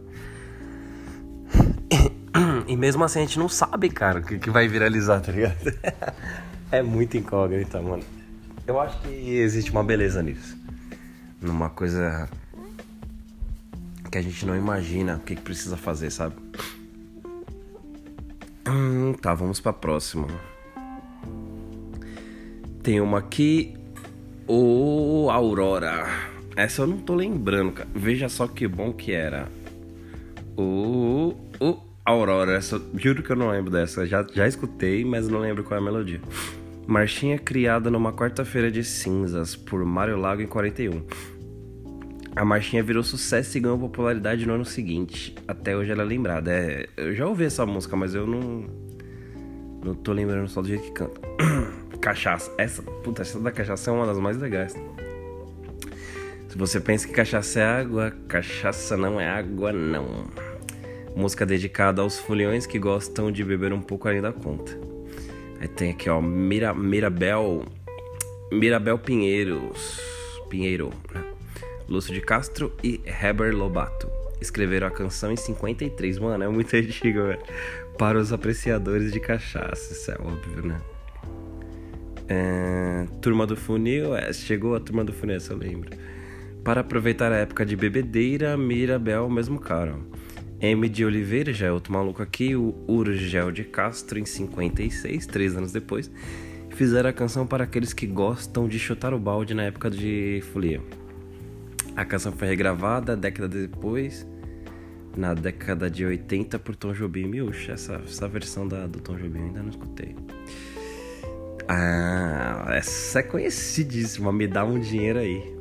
E 2.66 2.76
mesmo 2.76 3.04
assim 3.04 3.20
a 3.20 3.23
gente 3.23 3.38
não 3.38 3.49
sabe, 3.49 3.88
cara, 3.88 4.18
o 4.18 4.23
que, 4.23 4.37
que 4.40 4.50
vai 4.50 4.66
viralizar, 4.66 5.20
tá 5.20 5.30
ligado? 5.30 5.73
é 6.73 6.82
muito 6.82 7.16
incógnita, 7.16 7.80
mano. 7.80 8.02
Eu 8.66 8.80
acho 8.80 9.00
que 9.00 9.08
existe 9.08 9.70
uma 9.70 9.85
beleza 9.85 10.23
nisso. 10.23 10.56
Numa 11.40 11.70
coisa 11.70 12.28
que 14.11 14.18
a 14.18 14.23
gente 14.23 14.44
não 14.44 14.56
imagina 14.56 15.16
o 15.16 15.20
que, 15.20 15.37
que 15.37 15.42
precisa 15.42 15.76
fazer, 15.76 16.11
sabe? 16.11 16.35
Hum, 18.68 19.14
tá, 19.14 19.32
vamos 19.35 19.61
pra 19.61 19.73
próxima. 19.73 20.26
Tem 22.82 23.00
uma 23.00 23.18
aqui. 23.18 23.75
O 24.49 25.28
Aurora. 25.30 26.06
Essa 26.56 26.82
eu 26.82 26.87
não 26.87 26.99
tô 26.99 27.14
lembrando, 27.14 27.73
cara. 27.73 27.88
Veja 27.94 28.28
só 28.28 28.49
que 28.49 28.66
bom 28.66 28.92
que 28.92 29.12
era. 29.12 29.49
O. 30.56 31.35
O 31.61 31.78
Aurora. 32.04 32.56
Essa, 32.56 32.80
juro 32.94 33.23
que 33.23 33.30
eu 33.30 33.37
não 33.37 33.50
lembro 33.50 33.70
dessa. 33.70 34.04
Já, 34.06 34.26
já 34.32 34.49
escutei, 34.49 35.04
mas 35.04 35.28
não 35.28 35.38
lembro 35.38 35.62
qual 35.62 35.78
é 35.78 35.80
a 35.80 35.85
melodia. 35.85 36.20
Marchinha 36.87 37.37
criada 37.37 37.90
numa 37.90 38.12
quarta-feira 38.12 38.71
de 38.71 38.85
cinzas 38.85 39.57
por 39.57 39.85
Mário 39.85 40.16
Lago 40.16 40.40
em 40.40 40.47
41. 40.47 41.02
A 42.37 42.45
marchinha 42.45 42.83
virou 42.83 43.02
sucesso 43.02 43.57
e 43.57 43.61
ganhou 43.61 43.76
popularidade 43.76 44.47
no 44.47 44.55
ano 44.55 44.64
seguinte. 44.64 45.35
Até 45.49 45.76
hoje 45.76 45.90
ela 45.90 46.02
é 46.02 46.05
lembrada. 46.05 46.52
É, 46.52 46.87
eu 46.97 47.12
já 47.12 47.26
ouvi 47.26 47.45
essa 47.45 47.66
música, 47.66 47.97
mas 47.97 48.14
eu 48.14 48.26
não. 48.26 48.66
Não 49.83 49.95
tô 49.95 50.12
lembrando 50.12 50.47
só 50.47 50.62
do 50.62 50.69
jeito 50.69 50.85
que 50.85 50.93
canta. 50.93 51.21
cachaça. 52.00 52.52
Essa, 52.57 52.83
puta, 52.83 53.23
essa 53.23 53.40
da 53.40 53.50
cachaça 53.50 53.90
é 53.90 53.93
uma 53.93 54.07
das 54.07 54.19
mais 54.19 54.37
legais. 54.37 54.75
Se 56.49 56.57
você 56.57 56.78
pensa 56.78 57.09
que 57.09 57.12
cachaça 57.12 57.59
é 57.59 57.64
água, 57.64 58.12
cachaça 58.28 58.97
não 58.97 59.21
é 59.21 59.26
água, 59.26 59.73
não. 59.73 60.26
Música 61.16 61.45
dedicada 61.45 62.02
aos 62.02 62.19
foliões 62.19 62.64
que 62.64 62.78
gostam 62.78 63.33
de 63.33 63.43
beber 63.43 63.73
um 63.73 63.81
pouco 63.81 64.07
além 64.07 64.21
da 64.21 64.33
conta. 64.33 64.95
Aí 65.60 65.68
tem 65.68 65.90
aqui, 65.90 66.08
ó, 66.08 66.20
Mira, 66.20 66.75
Mirabel. 66.75 67.64
Mirabel 68.52 68.98
Pinheiros. 68.98 70.00
Pinheiro, 70.48 70.90
né? 71.12 71.25
Lúcio 71.88 72.12
de 72.12 72.20
Castro 72.20 72.72
e 72.82 73.00
Heber 73.04 73.54
Lobato. 73.54 74.08
Escreveram 74.40 74.86
a 74.86 74.90
canção 74.90 75.32
em 75.32 75.36
53, 75.36 76.18
mano, 76.18 76.44
é 76.44 76.48
muito 76.48 76.75
antigo, 76.76 77.22
velho. 77.22 77.40
Para 77.98 78.18
os 78.18 78.32
apreciadores 78.32 79.12
de 79.12 79.20
cachaça, 79.20 79.92
isso 79.92 80.10
é 80.10 80.14
óbvio, 80.14 80.66
né? 80.66 80.80
É, 82.28 83.06
turma 83.22 83.46
do 83.46 83.56
Funil, 83.56 84.16
é, 84.16 84.32
chegou 84.32 84.75
a 84.75 84.80
Turma 84.80 85.04
do 85.04 85.12
Funil, 85.12 85.36
essa 85.36 85.52
eu 85.52 85.58
lembro. 85.58 85.90
Para 86.64 86.80
aproveitar 86.80 87.30
a 87.30 87.36
época 87.36 87.64
de 87.64 87.76
bebedeira, 87.76 88.56
Mirabel, 88.56 89.30
mesmo 89.30 89.60
cara. 89.60 89.96
M 90.60 90.88
de 90.88 91.04
Oliveira, 91.04 91.52
já 91.52 91.66
é 91.66 91.72
outro 91.72 91.92
maluco 91.92 92.22
aqui, 92.22 92.56
o 92.56 92.75
Urgel 92.88 93.52
de 93.52 93.64
Castro, 93.64 94.18
em 94.18 94.25
56, 94.25 95.26
três 95.26 95.56
anos 95.56 95.70
depois, 95.70 96.10
fizeram 96.70 97.10
a 97.10 97.12
canção 97.12 97.46
para 97.46 97.64
aqueles 97.64 97.92
que 97.92 98.06
gostam 98.06 98.66
de 98.66 98.78
chutar 98.78 99.12
o 99.12 99.18
balde 99.18 99.52
na 99.52 99.64
época 99.64 99.90
de 99.90 100.42
folia. 100.52 100.80
A 101.94 102.04
canção 102.04 102.32
foi 102.32 102.48
regravada 102.48 103.16
década 103.16 103.48
depois, 103.48 104.26
na 105.16 105.34
década 105.34 105.90
de 105.90 106.04
80, 106.04 106.58
por 106.58 106.76
Tom 106.76 106.92
Jobim. 106.92 107.26
Miúcha, 107.26 107.72
essa, 107.72 108.02
essa 108.04 108.28
versão 108.28 108.68
da, 108.68 108.87
do 108.87 109.00
Tom 109.00 109.16
Jobim 109.16 109.38
eu 109.38 109.44
ainda 109.46 109.62
não 109.62 109.70
escutei. 109.70 110.14
Ah, 111.68 112.66
essa 112.70 113.20
é 113.20 113.22
conhecidíssima, 113.22 114.33
me 114.33 114.46
dá 114.46 114.64
um 114.64 114.78
dinheiro 114.78 115.18
aí. 115.18 115.57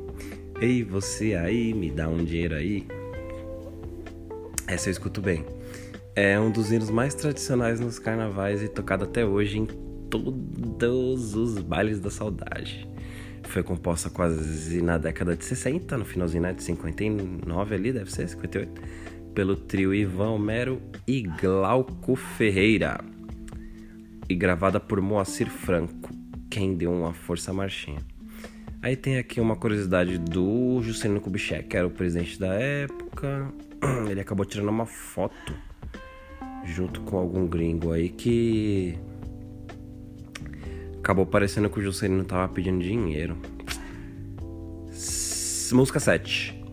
Ei, 0.60 0.84
você 0.84 1.34
aí, 1.34 1.74
me 1.74 1.90
dá 1.90 2.08
um 2.08 2.24
dinheiro 2.24 2.54
aí. 2.54 2.86
Essa 4.66 4.88
eu 4.88 4.92
escuto 4.92 5.20
bem. 5.20 5.44
É 6.14 6.38
um 6.40 6.50
dos 6.50 6.72
hinos 6.72 6.90
mais 6.90 7.14
tradicionais 7.14 7.78
nos 7.78 7.98
carnavais 7.98 8.62
e 8.62 8.68
tocado 8.68 9.04
até 9.04 9.24
hoje 9.24 9.58
em 9.58 9.66
todos 10.08 11.34
os 11.34 11.58
bailes 11.60 12.00
da 12.00 12.10
saudade. 12.10 12.88
Foi 13.44 13.62
composta 13.62 14.10
quase 14.10 14.82
na 14.82 14.98
década 14.98 15.36
de 15.36 15.44
60, 15.44 15.96
no 15.96 16.04
finalzinho 16.04 16.42
né, 16.42 16.52
de 16.52 16.64
59 16.64 17.74
ali, 17.74 17.92
deve 17.92 18.10
ser, 18.10 18.28
58, 18.28 18.82
pelo 19.34 19.54
trio 19.56 19.94
Ivan 19.94 20.30
Homero 20.30 20.82
e 21.06 21.22
Glauco 21.22 22.16
Ferreira. 22.16 22.98
E 24.28 24.34
gravada 24.34 24.80
por 24.80 25.00
Moacir 25.00 25.48
Franco, 25.48 26.10
quem 26.50 26.74
deu 26.74 26.92
uma 26.92 27.12
força 27.12 27.52
marchinha. 27.52 28.00
Aí 28.82 28.96
tem 28.96 29.18
aqui 29.18 29.40
uma 29.40 29.54
curiosidade 29.54 30.18
do 30.18 30.80
Juscelino 30.82 31.20
Kubitschek, 31.20 31.68
que 31.68 31.76
era 31.76 31.86
o 31.86 31.90
presidente 31.90 32.38
da 32.38 32.54
época. 32.54 33.52
Ele 34.10 34.20
acabou 34.20 34.44
tirando 34.44 34.68
uma 34.68 34.86
foto 34.86 35.54
junto 36.64 37.00
com 37.02 37.16
algum 37.16 37.46
gringo 37.46 37.92
aí 37.92 38.08
que 38.08 38.98
acabou 40.98 41.24
parecendo 41.24 41.70
que 41.70 41.78
o 41.78 41.82
Juscelino 41.82 42.24
tava 42.24 42.48
pedindo 42.52 42.82
dinheiro. 42.82 43.36
Música 45.72 46.00
7. 46.00 46.64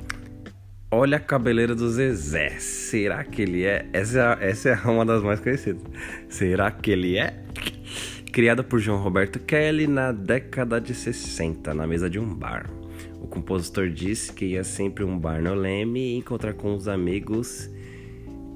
Olha 0.91 1.17
a 1.17 1.19
cabeleira 1.19 1.73
do 1.73 1.89
Zezé. 1.89 2.49
Será 2.59 3.23
que 3.23 3.41
ele 3.41 3.65
é? 3.65 3.87
Essa, 3.91 4.37
essa 4.39 4.69
é 4.69 4.75
uma 4.87 5.03
das 5.03 5.23
mais 5.23 5.39
conhecidas. 5.39 5.81
Será 6.29 6.69
que 6.69 6.91
ele 6.91 7.17
é? 7.17 7.43
Criada 8.31 8.63
por 8.63 8.79
João 8.79 8.99
Roberto 8.99 9.39
Kelly 9.39 9.87
na 9.87 10.11
década 10.11 10.79
de 10.79 10.93
60, 10.93 11.73
na 11.73 11.87
mesa 11.87 12.09
de 12.09 12.19
um 12.19 12.33
bar. 12.33 12.69
Compositor 13.33 13.89
disse 13.89 14.31
que 14.31 14.45
ia 14.45 14.63
sempre 14.63 15.03
um 15.03 15.17
bar 15.17 15.41
no 15.41 15.55
Leme 15.55 16.15
encontrar 16.15 16.53
com 16.53 16.75
os 16.75 16.87
amigos 16.87 17.67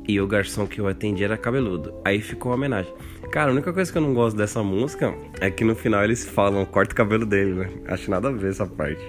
e 0.08 0.22
o 0.22 0.28
garçom 0.28 0.68
que 0.68 0.80
o 0.80 0.88
atendia 0.88 1.26
era 1.26 1.36
cabeludo. 1.36 1.96
Aí 2.06 2.22
ficou 2.22 2.52
a 2.52 2.56
homenagem. 2.56 2.94
Cara, 3.32 3.50
a 3.50 3.54
única 3.54 3.74
coisa 3.74 3.92
que 3.92 3.98
eu 3.98 4.04
não 4.04 4.14
gosto 4.14 4.38
dessa 4.38 4.62
música 4.62 5.16
é 5.42 5.50
que 5.50 5.64
no 5.64 5.76
final 5.76 6.04
eles 6.04 6.24
falam 6.30 6.64
corta 6.64 6.94
o 6.94 6.96
cabelo 6.96 7.26
dele, 7.26 7.56
né? 7.56 7.72
Acho 7.88 8.12
nada 8.12 8.28
a 8.28 8.32
ver 8.32 8.52
essa 8.52 8.68
parte. 8.68 9.02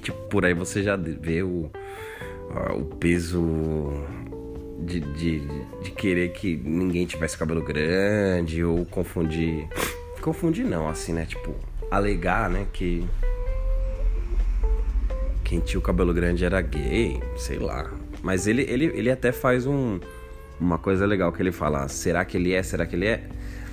Tipo, 0.00 0.16
por 0.28 0.44
aí 0.44 0.54
você 0.54 0.80
já 0.80 0.94
vê 0.94 1.42
o, 1.42 1.68
o 2.78 2.84
peso 2.94 3.94
de, 4.78 5.00
de, 5.00 5.40
de 5.82 5.90
querer 5.90 6.28
que 6.28 6.56
ninguém 6.56 7.04
tivesse 7.04 7.36
cabelo 7.36 7.64
grande 7.64 8.62
ou 8.62 8.86
confundir. 8.86 9.66
Confundir 10.20 10.64
não, 10.64 10.88
assim, 10.88 11.12
né? 11.12 11.26
Tipo, 11.26 11.52
alegar, 11.90 12.48
né? 12.48 12.64
Que 12.72 13.04
quem 15.54 15.60
tinha 15.60 15.78
o 15.78 15.82
cabelo 15.82 16.12
grande 16.12 16.44
era 16.44 16.60
gay, 16.60 17.20
sei 17.36 17.60
lá. 17.60 17.88
Mas 18.22 18.48
ele, 18.48 18.62
ele, 18.62 18.86
ele 18.86 19.08
até 19.08 19.30
faz 19.30 19.66
um, 19.66 20.00
uma 20.58 20.78
coisa 20.78 21.06
legal 21.06 21.32
que 21.32 21.40
ele 21.40 21.52
fala: 21.52 21.86
será 21.86 22.24
que 22.24 22.36
ele 22.36 22.52
é? 22.52 22.60
Será 22.60 22.84
que 22.84 22.96
ele 22.96 23.06
é? 23.06 23.28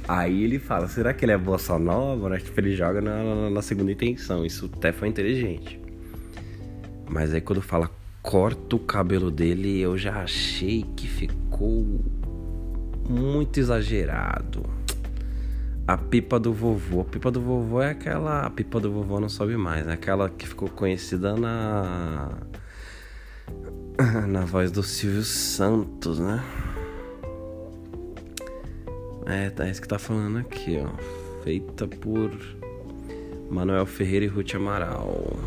Aí 0.07 0.43
ele 0.43 0.59
fala: 0.59 0.87
será 0.87 1.11
que 1.11 1.25
ele 1.25 1.31
é 1.31 1.37
bossa 1.37 1.79
nova? 1.79 2.29
Né? 2.29 2.37
Tipo, 2.37 2.59
ele 2.59 2.75
joga 2.75 3.01
na, 3.01 3.23
na, 3.23 3.49
na 3.49 3.61
segunda 3.63 3.91
intenção. 3.91 4.45
Isso 4.45 4.69
até 4.71 4.91
foi 4.91 5.07
inteligente. 5.07 5.81
Mas 7.09 7.33
aí 7.33 7.41
quando 7.41 7.63
fala 7.63 7.89
corta 8.21 8.75
o 8.75 8.79
cabelo 8.79 9.31
dele, 9.31 9.79
eu 9.79 9.97
já 9.97 10.21
achei 10.21 10.85
que 10.95 11.07
ficou 11.07 11.99
muito 13.09 13.59
exagerado. 13.59 14.63
A 15.91 15.97
pipa 15.97 16.39
do 16.39 16.53
vovô. 16.53 17.01
A 17.01 17.03
pipa 17.03 17.29
do 17.29 17.41
vovô 17.41 17.81
é 17.81 17.89
aquela. 17.89 18.45
A 18.45 18.49
pipa 18.49 18.79
do 18.79 18.89
vovô 18.89 19.19
não 19.19 19.27
sobe 19.27 19.57
mais. 19.57 19.85
É 19.85 19.91
aquela 19.91 20.29
que 20.29 20.47
ficou 20.47 20.69
conhecida 20.69 21.35
na. 21.35 22.29
Na 24.25 24.45
voz 24.45 24.71
do 24.71 24.81
Silvio 24.81 25.21
Santos, 25.21 26.17
né? 26.17 26.41
É, 29.25 29.49
tá 29.49 29.67
isso 29.67 29.81
que 29.81 29.87
tá 29.89 29.99
falando 29.99 30.37
aqui, 30.37 30.81
ó. 30.81 31.43
Feita 31.43 31.85
por 31.85 32.31
Manuel 33.49 33.85
Ferreira 33.85 34.23
e 34.23 34.29
Ruth 34.29 34.55
Amaral. 34.55 35.37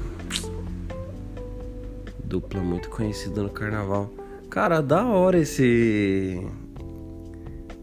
Dupla 2.23 2.61
muito 2.61 2.91
conhecida 2.91 3.43
no 3.43 3.49
carnaval. 3.49 4.11
Cara, 4.51 4.83
da 4.83 5.07
hora 5.07 5.39
esse. 5.39 6.47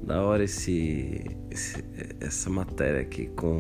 Da 0.04 0.22
hora 0.22 0.44
esse, 0.44 1.26
esse 1.52 1.84
essa 2.20 2.50
matéria 2.50 3.02
aqui 3.02 3.28
com 3.36 3.60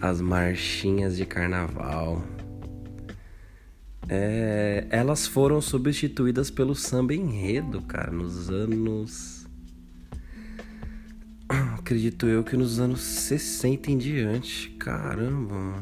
as 0.00 0.20
marchinhas 0.20 1.16
de 1.16 1.26
carnaval. 1.26 2.22
É, 4.08 4.86
elas 4.90 5.26
foram 5.26 5.60
substituídas 5.60 6.50
pelo 6.50 6.74
samba 6.74 7.12
enredo, 7.12 7.82
cara, 7.82 8.12
nos 8.12 8.48
anos 8.48 9.46
acredito 11.78 12.26
eu 12.26 12.42
que 12.42 12.56
nos 12.56 12.80
anos 12.80 13.00
60 13.00 13.90
em 13.90 13.98
diante. 13.98 14.70
Caramba. 14.70 15.74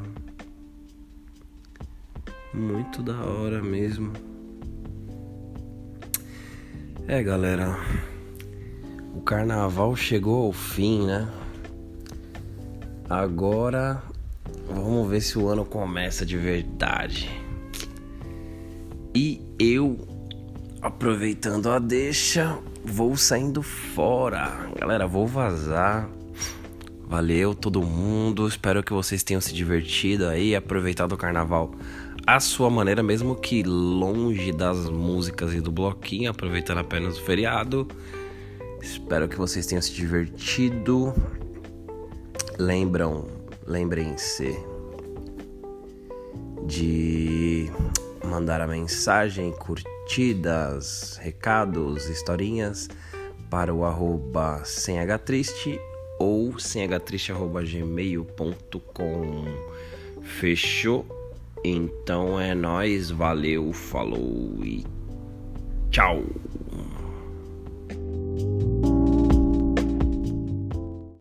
Muito 2.52 3.02
da 3.02 3.24
hora 3.24 3.62
mesmo. 3.62 4.12
É, 7.08 7.22
galera. 7.22 7.76
O 9.14 9.20
carnaval 9.20 9.94
chegou 9.94 10.46
ao 10.46 10.52
fim, 10.52 11.06
né? 11.06 11.28
Agora 13.08 14.02
vamos 14.68 15.08
ver 15.08 15.20
se 15.20 15.38
o 15.38 15.48
ano 15.48 15.64
começa 15.64 16.26
de 16.26 16.36
verdade. 16.36 17.30
E 19.14 19.40
eu, 19.58 19.96
aproveitando 20.82 21.70
a 21.70 21.78
deixa, 21.78 22.58
vou 22.84 23.16
saindo 23.16 23.62
fora. 23.62 24.68
Galera, 24.78 25.06
vou 25.06 25.26
vazar. 25.26 26.08
Valeu 27.06 27.54
todo 27.54 27.80
mundo. 27.82 28.48
Espero 28.48 28.82
que 28.82 28.92
vocês 28.92 29.22
tenham 29.22 29.40
se 29.40 29.54
divertido 29.54 30.26
aí, 30.26 30.56
aproveitado 30.56 31.12
o 31.12 31.16
carnaval 31.16 31.72
à 32.26 32.40
sua 32.40 32.68
maneira, 32.68 33.02
mesmo 33.02 33.36
que 33.36 33.62
longe 33.62 34.50
das 34.50 34.88
músicas 34.90 35.54
e 35.54 35.60
do 35.60 35.70
bloquinho, 35.70 36.30
aproveitando 36.30 36.78
apenas 36.78 37.16
o 37.18 37.22
feriado. 37.22 37.86
Espero 38.84 39.26
que 39.26 39.38
vocês 39.38 39.64
tenham 39.64 39.80
se 39.80 39.92
divertido. 39.92 41.14
Lembram, 42.58 43.26
lembrem-se 43.66 44.54
de 46.66 47.70
mandar 48.22 48.60
a 48.60 48.66
mensagem, 48.66 49.52
curtidas, 49.52 51.16
recados, 51.16 52.10
historinhas 52.10 52.90
para 53.48 53.74
o 53.74 53.86
arroba 53.86 54.62
sem 54.66 54.98
triste 55.24 55.80
ou 56.18 56.58
semhtriste.gmail.com 56.58 59.44
Fechou? 60.22 61.06
Então 61.64 62.38
é 62.38 62.54
nós, 62.54 63.10
valeu, 63.10 63.72
falou 63.72 64.58
e 64.62 64.84
tchau! 65.90 66.22